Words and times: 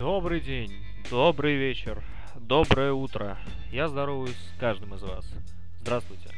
Добрый 0.00 0.40
день, 0.40 0.72
добрый 1.10 1.56
вечер, 1.56 2.02
доброе 2.34 2.90
утро. 2.94 3.36
Я 3.70 3.86
здороваюсь 3.86 4.34
с 4.34 4.58
каждым 4.58 4.94
из 4.94 5.02
вас. 5.02 5.26
Здравствуйте. 5.82 6.30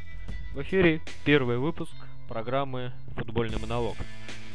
В 0.53 0.63
эфире 0.63 1.01
первый 1.25 1.59
выпуск 1.59 1.93
программы 2.27 2.91
«Футбольный 3.14 3.61
монолог». 3.61 3.96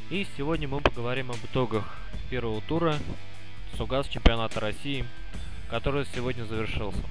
И 0.09 0.27
сегодня 0.35 0.67
мы 0.67 0.81
поговорим 0.81 1.31
об 1.31 1.37
итогах 1.37 1.85
первого 2.29 2.59
тура 2.59 2.97
Сугас 3.77 4.09
чемпионата 4.09 4.59
России, 4.59 5.05
который 5.69 6.05
сегодня 6.13 6.43
завершился. 6.43 7.01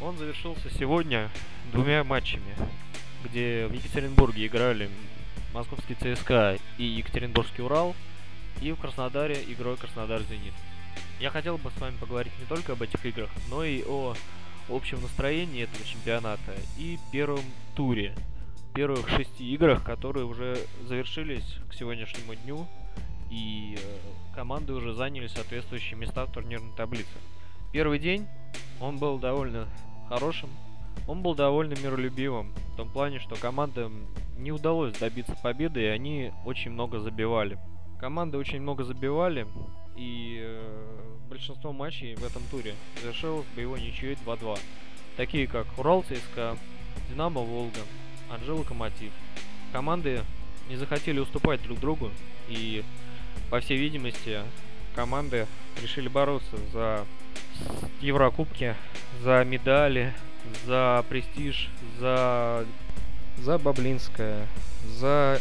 Он 0.00 0.16
завершился 0.16 0.70
сегодня 0.78 1.28
двумя 1.72 2.04
матчами, 2.04 2.54
где 3.24 3.66
в 3.66 3.72
Екатеринбурге 3.72 4.46
играли 4.46 4.88
московский 5.52 5.96
ЦСКА 5.96 6.56
и 6.78 6.84
Екатеринбургский 6.84 7.64
Урал, 7.64 7.96
и 8.62 8.70
в 8.70 8.76
Краснодаре 8.76 9.42
игрой 9.48 9.76
Краснодар-Зенит. 9.76 10.54
Я 11.20 11.28
хотел 11.28 11.58
бы 11.58 11.70
с 11.70 11.78
вами 11.78 11.96
поговорить 11.98 12.32
не 12.40 12.46
только 12.46 12.72
об 12.72 12.80
этих 12.80 13.04
играх, 13.04 13.28
но 13.50 13.62
и 13.62 13.84
о 13.84 14.14
общем 14.70 15.02
настроении 15.02 15.64
этого 15.64 15.84
чемпионата 15.84 16.54
и 16.78 16.98
первом 17.12 17.44
туре, 17.76 18.14
первых 18.74 19.06
шести 19.10 19.52
играх, 19.52 19.84
которые 19.84 20.24
уже 20.24 20.56
завершились 20.86 21.58
к 21.68 21.74
сегодняшнему 21.74 22.34
дню, 22.36 22.66
и 23.30 23.76
э, 23.76 24.34
команды 24.34 24.72
уже 24.72 24.94
заняли 24.94 25.26
соответствующие 25.26 25.98
места 25.98 26.24
в 26.24 26.32
турнирной 26.32 26.74
таблице. 26.74 27.12
Первый 27.70 27.98
день, 27.98 28.26
он 28.80 28.96
был 28.96 29.18
довольно 29.18 29.68
хорошим, 30.08 30.48
он 31.06 31.20
был 31.20 31.34
довольно 31.34 31.74
миролюбивым, 31.74 32.54
в 32.72 32.76
том 32.76 32.88
плане, 32.88 33.18
что 33.18 33.36
командам 33.36 34.06
не 34.38 34.52
удалось 34.52 34.96
добиться 34.96 35.36
победы, 35.42 35.82
и 35.82 35.86
они 35.86 36.32
очень 36.46 36.70
много 36.70 36.98
забивали. 36.98 37.58
Команды 38.00 38.38
очень 38.38 38.62
много 38.62 38.84
забивали, 38.84 39.46
и 40.00 40.38
э, 40.40 40.62
большинство 41.28 41.72
матчей 41.72 42.14
в 42.14 42.24
этом 42.24 42.42
туре 42.50 42.74
завершилось 43.02 43.46
боевой 43.54 43.82
ничьей 43.82 44.16
2-2. 44.24 44.58
Такие 45.18 45.46
как 45.46 45.66
Урал 45.78 46.02
ЦСКА, 46.02 46.56
Динамо 47.10 47.42
Волга, 47.42 47.80
Анжел 48.30 48.58
Локомотив. 48.58 49.12
Команды 49.72 50.22
не 50.70 50.76
захотели 50.76 51.18
уступать 51.18 51.62
друг 51.62 51.78
другу, 51.80 52.10
и, 52.48 52.82
по 53.50 53.60
всей 53.60 53.76
видимости, 53.76 54.40
команды 54.94 55.46
решили 55.82 56.08
бороться 56.08 56.56
за 56.72 57.04
Еврокубки, 58.00 58.74
за 59.22 59.44
медали, 59.44 60.14
за 60.64 61.04
престиж, 61.10 61.68
за, 61.98 62.64
за 63.36 63.58
Баблинское, 63.58 64.46
за 64.86 65.40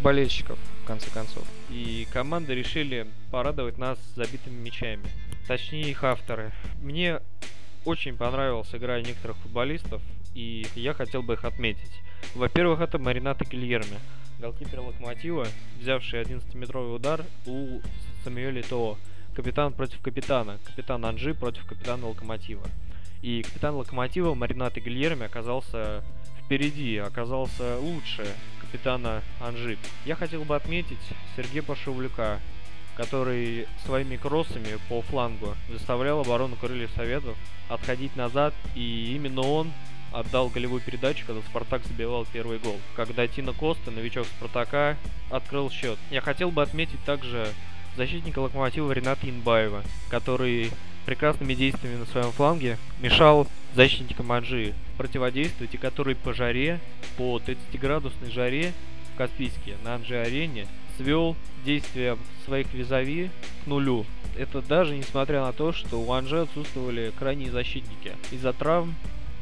болельщиков, 0.00 0.58
в 0.82 0.86
конце 0.86 1.10
концов. 1.10 1.44
И 1.70 2.06
команды 2.12 2.54
решили 2.54 3.06
порадовать 3.30 3.78
нас 3.78 3.98
забитыми 4.14 4.56
мячами. 4.60 5.04
Точнее, 5.46 5.90
их 5.90 6.02
авторы. 6.04 6.52
Мне 6.80 7.20
очень 7.84 8.16
понравилась 8.16 8.74
игра 8.74 9.00
некоторых 9.00 9.36
футболистов, 9.38 10.02
и 10.34 10.66
я 10.74 10.94
хотел 10.94 11.22
бы 11.22 11.34
их 11.34 11.44
отметить. 11.44 11.92
Во-первых, 12.34 12.80
это 12.80 12.98
Марината 12.98 13.44
Гильерми, 13.44 13.98
голкипер 14.38 14.80
Локомотива, 14.80 15.46
взявший 15.80 16.22
11-метровый 16.22 16.96
удар 16.96 17.24
у 17.46 17.80
Самуэля 18.24 18.62
Тоо. 18.62 18.98
Капитан 19.34 19.72
против 19.72 20.00
капитана, 20.00 20.58
капитан 20.64 21.04
Анжи 21.04 21.32
против 21.32 21.64
капитана 21.64 22.06
Локомотива. 22.08 22.66
И 23.22 23.42
капитан 23.42 23.74
Локомотива 23.76 24.34
Марината 24.34 24.80
Гильерми 24.80 25.24
оказался 25.24 26.04
впереди, 26.48 26.96
оказался 26.96 27.78
лучше 27.78 28.26
капитана 28.62 29.22
Анжи. 29.38 29.76
Я 30.06 30.16
хотел 30.16 30.44
бы 30.44 30.56
отметить 30.56 30.96
Сергея 31.36 31.62
Пашевлюка, 31.62 32.40
который 32.96 33.68
своими 33.84 34.16
кроссами 34.16 34.78
по 34.88 35.02
флангу 35.02 35.54
заставлял 35.70 36.20
оборону 36.20 36.56
Крыльев 36.56 36.90
Советов 36.96 37.36
отходить 37.68 38.16
назад, 38.16 38.54
и 38.74 39.12
именно 39.14 39.42
он 39.42 39.70
отдал 40.10 40.48
голевую 40.48 40.80
передачу, 40.80 41.26
когда 41.26 41.42
Спартак 41.42 41.84
забивал 41.84 42.26
первый 42.32 42.58
гол. 42.58 42.78
Когда 42.96 43.28
Тина 43.28 43.52
Коста, 43.52 43.90
новичок 43.90 44.26
Спартака, 44.26 44.96
открыл 45.30 45.70
счет. 45.70 45.98
Я 46.10 46.22
хотел 46.22 46.50
бы 46.50 46.62
отметить 46.62 47.04
также 47.04 47.46
защитника 47.94 48.38
Локомотива 48.38 48.90
Рената 48.90 49.28
Инбаева, 49.28 49.82
который 50.08 50.70
прекрасными 51.08 51.54
действиями 51.54 51.96
на 51.96 52.04
своем 52.04 52.30
фланге 52.32 52.76
мешал 53.00 53.46
защитникам 53.74 54.30
Анжи 54.30 54.74
противодействовать, 54.98 55.72
и 55.72 55.78
который 55.78 56.14
по 56.14 56.34
жаре, 56.34 56.80
по 57.16 57.38
30-градусной 57.38 58.30
жаре 58.30 58.74
в 59.14 59.16
Каспийске 59.16 59.76
на 59.84 59.94
Анжи-арене 59.94 60.66
свел 60.98 61.34
действия 61.64 62.18
своих 62.44 62.74
визави 62.74 63.30
к 63.64 63.66
нулю. 63.66 64.04
Это 64.36 64.60
даже 64.60 64.94
несмотря 64.94 65.40
на 65.40 65.54
то, 65.54 65.72
что 65.72 65.98
у 65.98 66.12
Анжи 66.12 66.40
отсутствовали 66.40 67.10
крайние 67.18 67.50
защитники. 67.50 68.12
Из-за 68.30 68.52
травм 68.52 68.94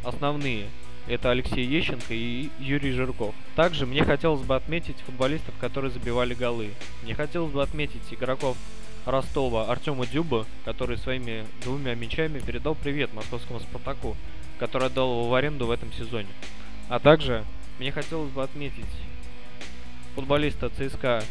основные 0.05 0.67
это 1.09 1.33
Алексей 1.33 1.67
Ещенко 1.67 2.15
и 2.15 2.49
Юрий 2.61 2.93
Жирков. 2.93 3.35
Также 3.57 3.87
мне 3.87 4.05
хотелось 4.05 4.43
бы 4.43 4.55
отметить 4.55 4.99
футболистов, 5.05 5.55
которые 5.59 5.91
забивали 5.91 6.35
голы. 6.35 6.71
Мне 7.03 7.15
хотелось 7.15 7.51
бы 7.51 7.61
отметить 7.61 8.03
игроков 8.13 8.57
Ростова 9.07 9.71
Артема 9.71 10.05
Дюба, 10.05 10.47
который 10.65 10.99
своими 10.99 11.47
двумя 11.63 11.95
мячами 11.95 12.41
передал 12.41 12.75
привет 12.75 13.15
московскому 13.15 13.61
Спартаку, 13.61 14.17
который 14.59 14.89
отдал 14.89 15.13
его 15.13 15.29
в 15.29 15.35
аренду 15.35 15.67
в 15.67 15.71
этом 15.71 15.93
сезоне. 15.93 16.29
А 16.89 16.99
также 16.99 17.45
мне 17.79 17.93
хотелось 17.93 18.33
бы 18.33 18.43
отметить 18.43 18.85
футболиста 20.17 20.71
ЦСКА 20.71 21.23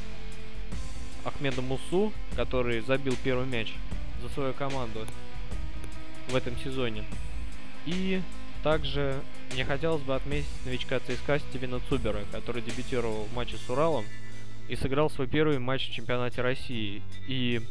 Ахмеда 1.25 1.61
Мусу, 1.61 2.13
который 2.37 2.79
забил 2.79 3.17
первый 3.21 3.45
мяч 3.45 3.73
за 4.21 4.29
свою 4.29 4.53
команду 4.53 5.05
в 6.29 6.35
этом 6.35 6.57
сезоне. 6.57 7.03
И 7.85 8.21
также 8.63 9.19
мне 9.51 9.65
хотелось 9.65 10.01
бы 10.01 10.15
отметить 10.15 10.47
новичка 10.63 10.99
ЦСКА 10.99 11.39
Стивена 11.39 11.81
Цубера, 11.89 12.23
который 12.31 12.61
дебютировал 12.61 13.25
в 13.25 13.35
матче 13.35 13.57
с 13.57 13.69
Уралом 13.69 14.05
и 14.67 14.75
сыграл 14.75 15.09
свой 15.09 15.27
первый 15.27 15.59
матч 15.59 15.89
в 15.89 15.93
чемпионате 15.93 16.41
России. 16.41 17.01
И 17.27 17.61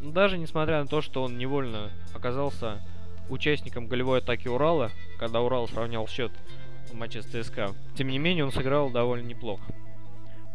ну, 0.00 0.12
даже 0.12 0.38
несмотря 0.38 0.80
на 0.80 0.86
то, 0.86 1.00
что 1.00 1.22
он 1.22 1.38
невольно 1.38 1.90
оказался 2.14 2.80
участником 3.28 3.86
голевой 3.86 4.18
атаки 4.18 4.48
Урала, 4.48 4.90
когда 5.18 5.40
Урал 5.40 5.68
сравнял 5.68 6.08
счет 6.08 6.32
в 6.90 6.94
матче 6.94 7.22
с 7.22 7.26
ЦСКА, 7.26 7.74
тем 7.96 8.08
не 8.08 8.18
менее 8.18 8.44
он 8.44 8.52
сыграл 8.52 8.90
довольно 8.90 9.26
неплохо. 9.26 9.62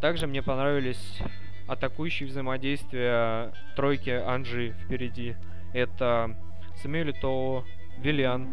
Также 0.01 0.27
мне 0.27 0.41
понравились 0.41 1.19
атакующие 1.67 2.27
взаимодействия 2.27 3.53
тройки 3.75 4.09
Анжи 4.09 4.75
впереди. 4.83 5.35
Это 5.73 6.35
Самюэль 6.81 7.13
То, 7.13 7.63
Виллиан, 7.97 8.47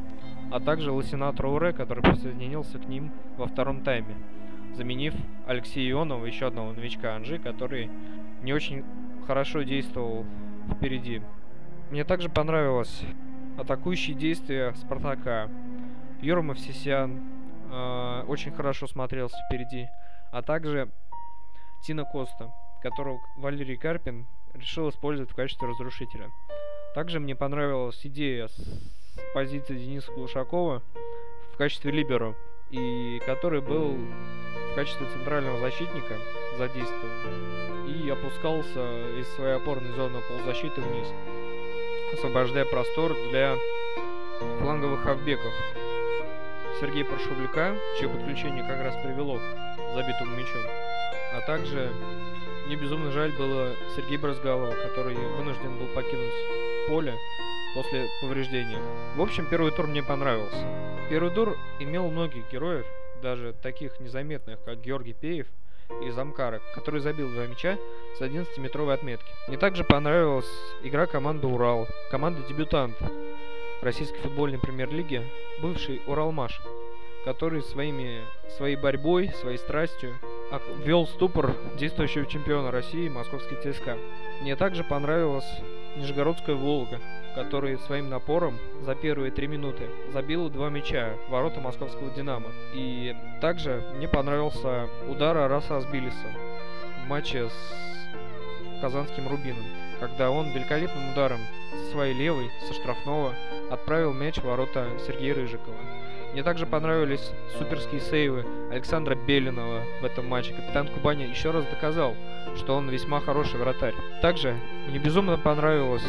а 0.53 0.61
также 0.61 0.93
Лосина 0.93 1.33
Трауре, 1.33 1.73
который 1.73 2.03
присоединился 2.03 2.79
к 2.79 2.87
ним 2.87 3.13
во 3.37 3.47
втором 3.47 3.83
тайме 3.83 4.17
заменив 4.75 5.15
Алексея 5.47 5.91
Ионова, 5.93 6.25
еще 6.25 6.47
одного 6.47 6.73
новичка 6.73 7.15
Анжи, 7.15 7.39
который 7.39 7.91
не 8.43 8.53
очень 8.53 8.85
хорошо 9.27 9.63
действовал 9.63 10.25
впереди. 10.77 11.23
Мне 11.91 12.05
также 12.05 12.29
понравилось 12.29 13.03
атакующие 13.59 14.17
действия 14.17 14.75
Спартака. 14.75 15.51
Юра 16.21 16.43
Мавсисян 16.43 17.21
э, 17.71 18.25
очень 18.27 18.53
хорошо 18.53 18.87
смотрелся 18.87 19.37
впереди, 19.47 19.89
а 20.31 20.43
также 20.43 20.91
Тина 21.85 22.05
Коста, 22.05 22.53
которого 22.83 23.21
Валерий 23.37 23.77
Карпин 23.77 24.27
решил 24.55 24.89
использовать 24.89 25.31
в 25.31 25.35
качестве 25.35 25.69
разрушителя. 25.69 26.31
Также 26.95 27.21
мне 27.21 27.35
понравилась 27.35 28.05
идея 28.05 28.49
с 28.49 28.93
позиции 29.35 29.79
Дениса 29.79 30.13
Глушакова 30.13 30.83
в 31.53 31.57
качестве 31.57 31.91
либера, 31.91 32.35
и 32.73 33.21
который 33.27 33.61
был 33.61 33.97
в 34.73 34.75
качестве 34.75 35.07
центрального 35.13 35.59
защитника 35.61 36.17
задействован 36.59 37.87
и 37.87 38.09
опускался 38.09 38.81
из 39.19 39.29
своей 39.35 39.57
опорной 39.57 39.93
зоны 39.93 40.21
полузащиты 40.29 40.81
вниз, 40.81 41.07
освобождая 42.15 42.65
простор 42.65 43.15
для 43.31 43.57
фланговых 44.61 45.03
хавбеков. 45.03 45.53
Сергея 46.81 47.05
Паршевляка, 47.05 47.77
чье 47.99 48.09
подключение 48.09 48.65
как 48.65 48.83
раз 48.83 48.95
привело 49.05 49.39
к 49.39 49.95
забитому 49.95 50.35
мячу. 50.37 50.59
А 51.35 51.41
также 51.47 51.93
мне 52.67 52.77
безумно 52.77 53.13
жаль 53.13 53.33
было 53.33 53.75
Сергея 53.95 54.19
Бразгалова, 54.19 54.73
который 54.83 55.15
вынужден 55.15 55.79
был 55.79 55.87
покинуть 55.89 56.33
поле 56.89 57.15
после 57.75 58.09
повреждения. 58.21 58.81
В 59.15 59.23
общем, 59.23 59.47
первый 59.47 59.73
тур 59.73 59.87
мне 59.87 60.03
понравился. 60.03 60.92
Первый 61.13 61.31
тур 61.31 61.59
имел 61.79 62.09
многих 62.09 62.51
героев, 62.51 62.87
даже 63.21 63.53
таких 63.53 64.01
незаметных, 64.01 64.65
как 64.65 64.81
Георгий 64.81 65.13
Пеев 65.13 65.47
и 66.03 66.09
Замкара, 66.09 66.63
который 66.75 67.01
забил 67.01 67.31
два 67.31 67.47
мяча 67.47 67.77
с 68.17 68.23
11-метровой 68.23 68.95
отметки. 68.95 69.31
Мне 69.47 69.59
также 69.59 69.85
понравилась 69.85 70.51
игра 70.83 71.05
команды 71.05 71.47
Урал, 71.47 71.87
команда 72.11 72.41
дебютант 72.49 72.97
российской 73.83 74.21
футбольной 74.21 74.59
премьер-лиги, 74.59 75.23
бывший 75.61 76.01
Уралмаш, 76.07 76.63
который 77.25 77.63
своими, 77.63 78.23
своей 78.57 78.77
борьбой, 78.77 79.31
своей 79.41 79.59
страстью 79.59 80.15
ввел 80.85 81.07
ступор 81.07 81.55
действующего 81.79 82.27
чемпиона 82.27 82.71
России 82.71 83.09
московский 83.09 83.57
ЦСКА. 83.57 83.97
Мне 84.41 84.57
также 84.57 84.85
понравилась 84.85 85.47
Нижегородская 85.97 86.57
«Волга», 86.57 87.01
который 87.35 87.79
своим 87.79 88.11
напором 88.11 88.59
за 88.83 88.95
первые 88.95 89.31
три 89.31 89.47
минуты 89.47 89.89
забил 90.13 90.51
два 90.51 90.69
мяча 90.69 91.15
в 91.27 91.31
ворота 91.31 91.61
московского 91.61 92.11
«Динамо». 92.11 92.49
И 92.75 93.15
также 93.41 93.83
мне 93.97 94.09
понравился 94.09 94.89
удар 95.09 95.37
Араса 95.37 95.79
Асбилиса 95.79 96.29
в 97.05 97.09
матче 97.09 97.49
с 97.49 98.81
казанским 98.81 99.29
«Рубином», 99.29 99.65
когда 100.01 100.31
он 100.31 100.51
великолепным 100.51 101.13
ударом 101.13 101.41
со 101.71 101.93
своей 101.93 102.15
левой, 102.15 102.51
со 102.67 102.75
штрафного, 102.75 103.35
отправил 103.71 104.13
мяч 104.13 104.37
в 104.39 104.45
ворота 104.45 104.89
Сергея 105.07 105.35
Рыжикова. 105.35 105.77
Мне 106.33 106.43
также 106.43 106.65
понравились 106.65 107.31
суперские 107.59 108.01
сейвы 108.01 108.47
Александра 108.71 109.15
Белинова 109.15 109.83
в 110.01 110.05
этом 110.05 110.27
матче. 110.27 110.55
Капитан 110.55 110.89
Кубани 110.89 111.25
еще 111.25 111.51
раз 111.51 111.67
доказал, 111.67 112.17
что 112.57 112.75
он 112.75 112.89
весьма 112.89 113.21
хороший 113.21 113.61
вратарь. 113.61 113.95
Также 114.23 114.57
мне 114.89 114.99
безумно 114.99 115.37
понравилась 115.37 116.07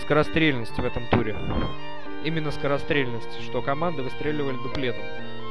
скорострельность 0.00 0.76
в 0.76 0.84
этом 0.84 1.06
туре. 1.06 1.36
Именно 2.24 2.50
скорострельность, 2.50 3.40
что 3.44 3.62
команды 3.62 4.02
выстреливали 4.02 4.56
дуплетом. 4.56 5.04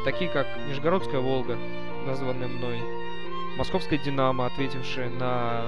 Такие 0.04 0.30
как 0.30 0.48
Нижегородская 0.68 1.22
Волга, 1.22 1.58
названная 2.06 2.50
мной, 2.50 2.82
Московская 3.58 3.98
Динамо, 3.98 4.48
ответившая 4.48 5.10
на 5.10 5.64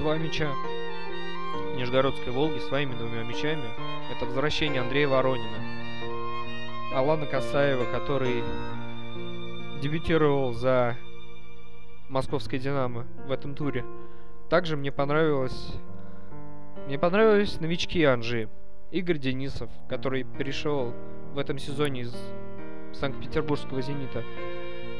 два 0.00 0.18
мяча, 0.18 0.52
Нижегородской 1.76 2.30
Волги 2.30 2.58
своими 2.58 2.94
двумя 2.94 3.22
мячами. 3.22 3.70
Это 4.14 4.26
возвращение 4.26 4.82
Андрея 4.82 5.08
Воронина 5.08 5.77
Алана 6.92 7.26
Касаева, 7.26 7.84
который 7.92 8.42
дебютировал 9.82 10.54
за 10.54 10.96
московской 12.08 12.58
Динамо 12.58 13.06
в 13.26 13.30
этом 13.30 13.54
туре. 13.54 13.84
Также 14.48 14.76
мне 14.76 14.90
понравилось... 14.90 15.74
Мне 16.86 16.98
понравились 16.98 17.60
новички 17.60 18.02
Анжи. 18.04 18.48
Игорь 18.90 19.18
Денисов, 19.18 19.68
который 19.90 20.24
перешел 20.24 20.94
в 21.34 21.38
этом 21.38 21.58
сезоне 21.58 22.02
из 22.02 22.16
Санкт-Петербургского 22.94 23.82
«Зенита». 23.82 24.24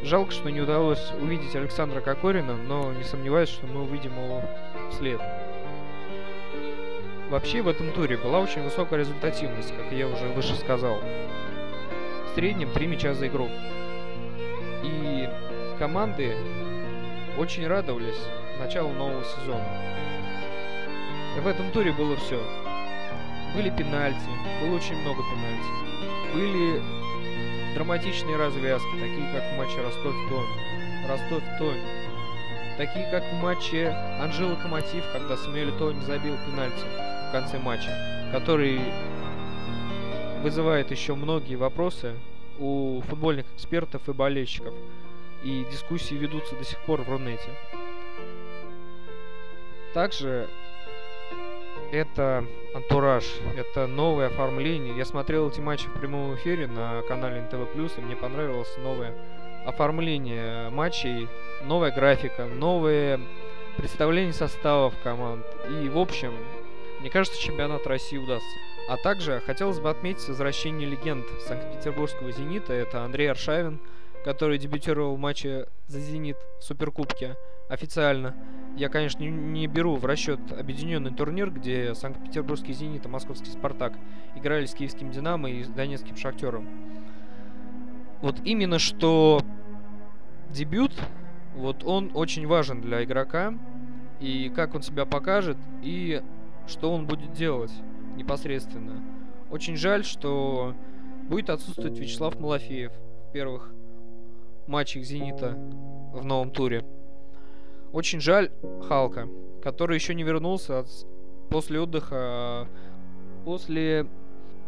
Жалко, 0.03 0.31
что 0.31 0.51
не 0.51 0.61
удалось 0.61 1.13
увидеть 1.19 1.57
Александра 1.57 2.03
Кокорина, 2.03 2.55
но 2.55 2.93
не 2.93 3.03
сомневаюсь, 3.03 3.49
что 3.49 3.67
мы 3.67 3.83
увидим 3.83 4.13
его 4.13 4.43
вслед. 4.91 5.21
Вообще 7.31 7.63
в 7.63 7.69
этом 7.69 7.91
туре 7.93 8.19
была 8.19 8.41
очень 8.41 8.63
высокая 8.63 9.01
результативность, 9.01 9.75
как 9.75 9.91
я 9.91 10.07
уже 10.07 10.29
выше 10.29 10.55
сказал 10.55 10.99
среднем 12.39 12.71
3 12.73 12.87
мяча 12.87 13.15
за 13.15 13.27
игру. 13.27 13.49
И 14.85 15.29
команды 15.77 16.37
очень 17.37 17.67
радовались 17.67 18.21
началу 18.61 18.93
нового 18.93 19.25
сезона. 19.25 19.67
В 21.43 21.47
этом 21.49 21.73
туре 21.73 21.91
было 21.91 22.15
все. 22.15 22.41
Были 23.57 23.71
пенальти, 23.71 24.21
было 24.63 24.77
очень 24.77 24.95
много 24.99 25.21
пенальти. 25.25 26.33
Были 26.33 26.81
драматичные 27.75 28.37
развязки, 28.37 29.01
такие 29.01 29.33
как 29.33 29.43
в 29.43 29.57
матче 29.59 29.83
Ростов-Тонь. 29.83 31.09
Ростов-Тонь. 31.09 31.83
Такие 32.77 33.11
как 33.11 33.25
в 33.33 33.35
матче 33.43 33.89
Анжи 34.21 34.47
Локомотив, 34.47 35.03
когда 35.13 35.37
Самуэль 35.37 35.73
Тонь 35.73 36.01
забил 36.03 36.37
пенальти 36.47 36.85
в 37.31 37.33
конце 37.33 37.59
матча, 37.59 37.91
который 38.31 38.81
вызывает 40.43 40.91
еще 40.91 41.15
многие 41.15 41.57
вопросы 41.57 42.15
у 42.59 43.01
футбольных 43.09 43.47
экспертов 43.55 44.09
и 44.09 44.13
болельщиков. 44.13 44.75
И 45.43 45.65
дискуссии 45.71 46.15
ведутся 46.15 46.57
до 46.57 46.65
сих 46.65 46.79
пор 46.81 47.03
в 47.03 47.09
Рунете. 47.09 47.51
Также 49.95 50.49
это 51.93 52.45
антураж, 52.75 53.25
это 53.57 53.87
новое 53.87 54.27
оформление. 54.27 54.97
Я 54.97 55.05
смотрел 55.05 55.49
эти 55.49 55.61
матчи 55.61 55.87
в 55.87 55.95
прямом 55.95 56.35
эфире 56.35 56.67
на 56.67 57.03
канале 57.03 57.43
НТВ+, 57.43 57.99
и 57.99 58.01
мне 58.01 58.17
понравилось 58.17 58.77
новое 58.79 59.15
оформление 59.65 60.71
матчей, 60.71 61.29
новая 61.65 61.91
графика, 61.91 62.47
новые 62.47 63.21
представления 63.77 64.33
составов 64.33 64.95
команд. 65.03 65.47
И, 65.83 65.89
в 65.89 65.99
общем, 65.99 66.35
мне 67.01 67.11
кажется, 67.11 67.41
чемпионат 67.41 67.87
России 67.87 68.19
удастся. 68.19 68.68
А 68.89 68.97
также 68.97 69.41
хотелось 69.45 69.81
бы 69.81 69.91
отметить 69.91 70.27
возвращение 70.29 70.89
легенд 70.89 71.27
Санкт-Петербургского 71.47 72.33
«Зенита». 72.33 72.73
Это 72.73 73.05
Андрей 73.05 73.31
Аршавин, 73.31 73.81
который 74.25 74.57
дебютировал 74.57 75.15
в 75.15 75.19
матче 75.19 75.67
за 75.89 76.01
«Зенит» 76.01 76.39
в 76.59 76.65
Суперкубке 76.65 77.37
официально. 77.69 78.35
Я, 78.79 78.89
конечно, 78.89 79.23
не 79.23 79.67
беру 79.67 79.97
в 79.97 80.07
расчет 80.07 80.41
объединенный 80.59 81.13
турнир, 81.13 81.51
где 81.51 81.95
Санкт-Петербургский 81.95 82.73
«Зенит» 82.73 83.05
и 83.05 83.09
Московский 83.09 83.51
«Спартак» 83.51 83.93
играли 84.37 84.65
с 84.65 84.73
киевским 84.73 85.11
«Динамо» 85.11 85.51
и 85.51 85.65
с 85.65 85.69
донецким 85.69 86.17
«Шахтером». 86.17 86.67
Вот 88.23 88.37
именно 88.47 88.79
что 88.79 89.43
дебют, 90.49 90.93
вот 91.55 91.85
он 91.85 92.11
очень 92.15 92.47
важен 92.47 92.81
для 92.81 93.05
игрока, 93.05 93.53
и 94.19 94.51
как 94.57 94.75
он 94.75 94.81
себя 94.81 95.05
покажет, 95.05 95.59
и 95.83 96.23
что 96.67 96.91
он 96.91 97.07
будет 97.07 97.35
делать 97.35 97.73
непосредственно. 98.19 99.03
Очень 99.51 99.77
жаль, 99.77 100.05
что 100.05 100.75
будет 101.29 101.49
отсутствовать 101.49 101.99
Вячеслав 101.99 102.39
Малафеев 102.39 102.93
в 102.93 103.33
первых 103.33 103.73
матчах 104.67 105.05
«Зенита» 105.05 105.57
в 106.13 106.25
новом 106.25 106.51
туре. 106.51 106.85
Очень 107.93 108.21
жаль 108.21 108.51
Халка, 108.87 109.29
который 109.63 109.95
еще 109.95 110.15
не 110.15 110.23
вернулся 110.23 110.81
от... 110.81 110.89
после 111.51 111.81
отдыха, 111.81 112.69
после 113.45 114.07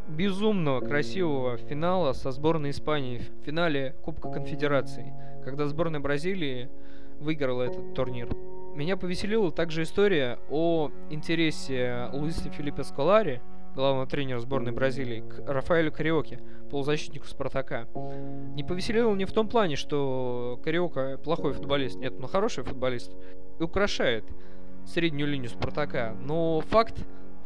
безумного 0.08 0.80
красивого 0.80 1.56
финала 1.56 2.12
со 2.12 2.30
сборной 2.30 2.70
Испании 2.70 3.18
в 3.18 3.44
финале 3.44 3.94
Кубка 4.02 4.30
Конфедерации, 4.30 5.12
когда 5.44 5.66
сборная 5.66 6.00
Бразилии 6.00 6.68
выиграла 7.18 7.64
этот 7.64 7.94
турнир. 7.94 8.28
Меня 8.80 8.96
повеселила 8.96 9.52
также 9.52 9.82
история 9.82 10.38
о 10.48 10.90
интересе 11.10 12.08
Луиса 12.14 12.48
Филиппа 12.48 12.82
Скалари, 12.82 13.42
главного 13.74 14.06
тренера 14.06 14.38
сборной 14.38 14.72
Бразилии, 14.72 15.20
к 15.20 15.46
Рафаэлю 15.46 15.92
Кариоке, 15.92 16.40
полузащитнику 16.70 17.26
Спартака. 17.26 17.88
Не 18.54 18.64
повеселило 18.64 19.14
не 19.14 19.26
в 19.26 19.32
том 19.32 19.48
плане, 19.48 19.76
что 19.76 20.58
Кариока 20.64 21.18
плохой 21.22 21.52
футболист, 21.52 21.98
нет, 21.98 22.14
он 22.18 22.26
хороший 22.26 22.64
футболист 22.64 23.12
и 23.58 23.62
украшает 23.62 24.24
среднюю 24.86 25.28
линию 25.28 25.50
Спартака, 25.50 26.16
но 26.18 26.62
факт 26.62 26.96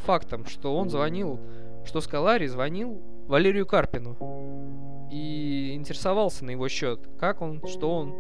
фактом, 0.05 0.47
что 0.47 0.77
он 0.77 0.89
звонил, 0.89 1.41
что 1.85 2.01
Скалари 2.01 2.47
звонил 2.47 3.03
Валерию 3.27 3.67
Карпину 3.67 5.09
и 5.11 5.75
интересовался 5.75 6.45
на 6.45 6.51
его 6.51 6.69
счет, 6.69 7.09
как 7.19 7.43
он, 7.43 7.61
что 7.67 7.91
он, 7.91 8.15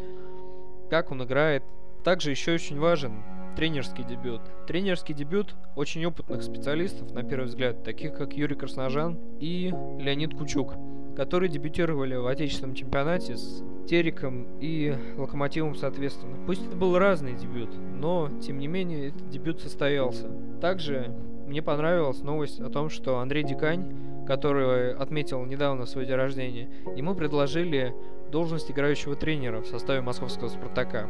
как 0.90 1.12
он 1.12 1.22
играет, 1.22 1.62
также 2.04 2.30
еще 2.30 2.52
очень 2.52 2.78
важен 2.78 3.22
тренерский 3.56 4.04
дебют. 4.04 4.42
Тренерский 4.66 5.14
дебют 5.14 5.54
очень 5.74 6.04
опытных 6.04 6.42
специалистов, 6.42 7.12
на 7.12 7.22
первый 7.22 7.46
взгляд, 7.46 7.82
таких 7.82 8.14
как 8.14 8.34
Юрий 8.34 8.56
Красножан 8.56 9.18
и 9.40 9.72
Леонид 9.98 10.34
Кучук, 10.34 10.74
которые 11.16 11.50
дебютировали 11.50 12.16
в 12.16 12.26
отечественном 12.26 12.74
чемпионате 12.74 13.36
с 13.36 13.62
Териком 13.88 14.58
и 14.60 14.94
Локомотивом 15.16 15.76
соответственно. 15.76 16.36
Пусть 16.46 16.66
это 16.66 16.76
был 16.76 16.98
разный 16.98 17.34
дебют, 17.34 17.70
но, 17.76 18.28
тем 18.42 18.58
не 18.58 18.66
менее, 18.66 19.08
этот 19.08 19.28
дебют 19.30 19.60
состоялся. 19.60 20.28
Также 20.60 21.14
мне 21.46 21.62
понравилась 21.62 22.22
новость 22.22 22.60
о 22.60 22.70
том, 22.70 22.90
что 22.90 23.18
Андрей 23.18 23.44
Дикань, 23.44 24.24
который 24.26 24.94
отметил 24.94 25.44
недавно 25.44 25.86
свой 25.86 26.06
день 26.06 26.16
рождения, 26.16 26.68
ему 26.96 27.14
предложили 27.14 27.94
должность 28.34 28.68
играющего 28.68 29.14
тренера 29.14 29.60
в 29.60 29.68
составе 29.68 30.00
московского 30.00 30.48
«Спартака». 30.48 31.08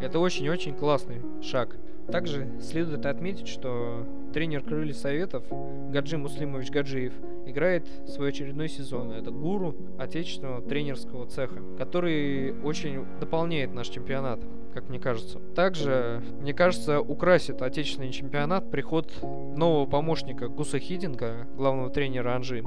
Это 0.00 0.20
очень-очень 0.20 0.72
классный 0.72 1.20
шаг. 1.42 1.76
Также 2.12 2.48
следует 2.60 3.06
отметить, 3.06 3.48
что 3.48 4.06
тренер 4.32 4.62
крыльев 4.62 4.96
Советов 4.96 5.44
Гаджи 5.90 6.18
Муслимович 6.18 6.70
Гаджиев 6.70 7.12
играет 7.46 7.86
свой 8.06 8.30
очередной 8.30 8.68
сезон. 8.68 9.12
Это 9.12 9.30
гуру 9.30 9.74
отечественного 9.98 10.62
тренерского 10.62 11.26
цеха, 11.26 11.62
который 11.78 12.52
очень 12.62 13.04
дополняет 13.20 13.72
наш 13.74 13.88
чемпионат, 13.88 14.40
как 14.74 14.88
мне 14.88 14.98
кажется. 14.98 15.38
Также, 15.54 16.22
мне 16.40 16.52
кажется, 16.54 17.00
украсит 17.00 17.62
отечественный 17.62 18.10
чемпионат 18.10 18.70
приход 18.70 19.12
нового 19.22 19.86
помощника 19.86 20.48
Гуса 20.48 20.78
Хидинга, 20.78 21.48
главного 21.56 21.90
тренера 21.90 22.34
Анжи. 22.34 22.64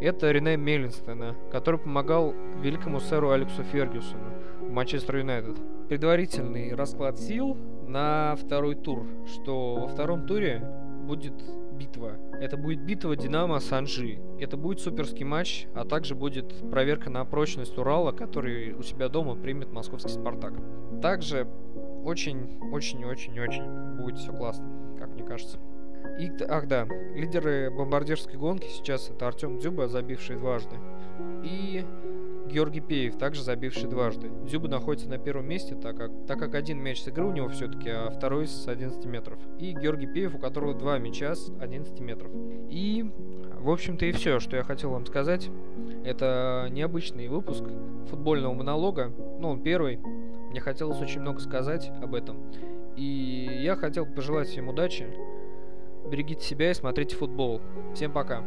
Это 0.00 0.30
Рене 0.30 0.56
Меллинстона, 0.56 1.36
который 1.50 1.80
помогал 1.80 2.34
великому 2.60 3.00
сэру 3.00 3.30
Алексу 3.30 3.62
Фергюсону 3.64 4.32
в 4.60 4.70
Манчестер 4.70 5.16
Юнайтед. 5.18 5.56
Предварительный 5.92 6.74
расклад 6.74 7.18
сил 7.18 7.54
на 7.86 8.34
второй 8.36 8.76
тур, 8.76 9.06
что 9.26 9.74
во 9.74 9.88
втором 9.88 10.26
туре 10.26 10.66
будет 11.06 11.34
битва. 11.74 12.12
Это 12.40 12.56
будет 12.56 12.80
битва 12.82 13.14
Динамо 13.14 13.60
с 13.60 13.70
Анжи. 13.70 14.18
Это 14.40 14.56
будет 14.56 14.80
суперский 14.80 15.26
матч, 15.26 15.66
а 15.74 15.84
также 15.84 16.14
будет 16.14 16.70
проверка 16.70 17.10
на 17.10 17.22
прочность 17.26 17.76
Урала, 17.76 18.12
который 18.12 18.72
у 18.72 18.82
себя 18.82 19.10
дома 19.10 19.36
примет 19.36 19.70
московский 19.70 20.12
Спартак. 20.12 20.54
Также 21.02 21.46
очень-очень-очень-очень 22.04 23.98
будет 23.98 24.16
все 24.16 24.32
классно, 24.32 24.96
как 24.98 25.10
мне 25.10 25.24
кажется. 25.24 25.58
И, 26.18 26.32
ах 26.48 26.68
да, 26.68 26.86
лидеры 27.14 27.70
бомбардирской 27.70 28.38
гонки 28.38 28.66
сейчас 28.68 29.10
это 29.10 29.26
Артем 29.28 29.58
Дзюба, 29.58 29.88
забивший 29.88 30.36
дважды, 30.36 30.76
и 31.44 31.84
Георгий 32.52 32.80
Пеев, 32.80 33.16
также 33.16 33.42
забивший 33.42 33.88
дважды. 33.88 34.30
Дзюба 34.44 34.68
находится 34.68 35.08
на 35.08 35.18
первом 35.18 35.48
месте, 35.48 35.74
так 35.74 35.96
как, 35.96 36.10
так 36.26 36.38
как 36.38 36.54
один 36.54 36.78
мяч 36.78 37.00
с 37.00 37.08
игры 37.08 37.24
у 37.24 37.32
него 37.32 37.48
все-таки, 37.48 37.88
а 37.88 38.10
второй 38.10 38.46
с 38.46 38.68
11 38.68 39.04
метров. 39.06 39.38
И 39.58 39.72
Георгий 39.72 40.06
Пеев, 40.06 40.34
у 40.34 40.38
которого 40.38 40.74
два 40.74 40.98
мяча 40.98 41.34
с 41.34 41.50
11 41.60 41.98
метров. 42.00 42.30
И, 42.68 43.10
в 43.58 43.70
общем-то, 43.70 44.04
и 44.04 44.12
все, 44.12 44.38
что 44.38 44.56
я 44.56 44.64
хотел 44.64 44.90
вам 44.90 45.06
сказать. 45.06 45.50
Это 46.04 46.68
необычный 46.70 47.28
выпуск 47.28 47.64
футбольного 48.10 48.52
монолога. 48.52 49.10
Ну, 49.38 49.48
он 49.48 49.62
первый. 49.62 49.98
Мне 50.50 50.60
хотелось 50.60 51.00
очень 51.00 51.22
много 51.22 51.40
сказать 51.40 51.90
об 52.02 52.14
этом. 52.14 52.36
И 52.96 53.60
я 53.62 53.76
хотел 53.76 54.04
пожелать 54.04 54.48
всем 54.48 54.68
удачи. 54.68 55.06
Берегите 56.10 56.44
себя 56.44 56.70
и 56.70 56.74
смотрите 56.74 57.16
футбол. 57.16 57.62
Всем 57.94 58.12
пока. 58.12 58.44